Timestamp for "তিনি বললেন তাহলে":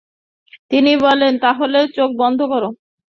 0.71-1.79